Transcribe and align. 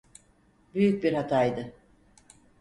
Büyük 0.75 1.03
bir 1.03 1.13
hataydı. 1.13 1.73